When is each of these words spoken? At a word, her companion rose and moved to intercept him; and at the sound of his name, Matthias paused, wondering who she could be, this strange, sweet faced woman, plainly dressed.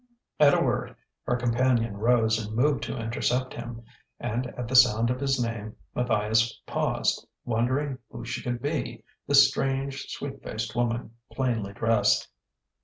At 0.39 0.55
a 0.55 0.59
word, 0.59 0.95
her 1.25 1.35
companion 1.35 1.95
rose 1.95 2.43
and 2.43 2.55
moved 2.55 2.81
to 2.85 2.97
intercept 2.97 3.53
him; 3.53 3.83
and 4.19 4.47
at 4.57 4.67
the 4.67 4.75
sound 4.75 5.11
of 5.11 5.19
his 5.19 5.39
name, 5.39 5.75
Matthias 5.93 6.59
paused, 6.65 7.27
wondering 7.45 7.99
who 8.09 8.25
she 8.25 8.41
could 8.41 8.63
be, 8.63 9.03
this 9.27 9.47
strange, 9.47 10.05
sweet 10.09 10.41
faced 10.41 10.75
woman, 10.75 11.11
plainly 11.33 11.73
dressed. 11.73 12.29